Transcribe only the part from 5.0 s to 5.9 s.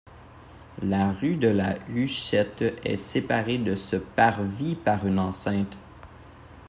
une enceinte.